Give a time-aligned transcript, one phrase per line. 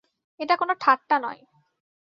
[0.39, 1.41] এটা কোনো ঠাট্টা নয়।